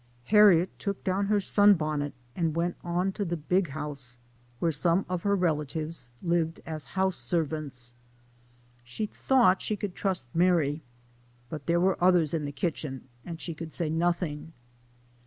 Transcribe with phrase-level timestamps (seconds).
[0.23, 4.17] Harriet took down her sun bonnet, and went on to the" big house,"
[4.57, 7.93] where some of her relatives lived as house servants.
[8.83, 10.81] She thought she could trust Mary,
[11.49, 14.53] but there were others in the kitchen, and she could say nothing.